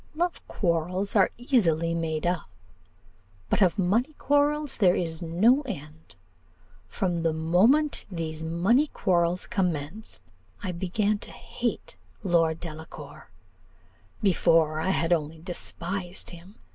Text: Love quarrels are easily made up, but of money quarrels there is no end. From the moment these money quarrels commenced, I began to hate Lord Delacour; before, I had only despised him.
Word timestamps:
Love 0.15 0.41
quarrels 0.47 1.15
are 1.15 1.29
easily 1.37 1.93
made 1.93 2.25
up, 2.25 2.49
but 3.51 3.61
of 3.61 3.77
money 3.77 4.13
quarrels 4.17 4.77
there 4.77 4.95
is 4.95 5.21
no 5.21 5.61
end. 5.67 6.15
From 6.87 7.21
the 7.21 7.31
moment 7.33 8.07
these 8.11 8.41
money 8.41 8.87
quarrels 8.87 9.45
commenced, 9.45 10.23
I 10.63 10.71
began 10.71 11.19
to 11.19 11.29
hate 11.29 11.97
Lord 12.23 12.59
Delacour; 12.59 13.29
before, 14.23 14.79
I 14.81 14.89
had 14.89 15.13
only 15.13 15.37
despised 15.37 16.31
him. 16.31 16.55